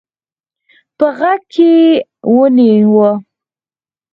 په 0.97 1.05
غېږ 1.17 1.41
کې 1.53 1.69
يې 1.81 1.87
ونيو. 2.35 3.05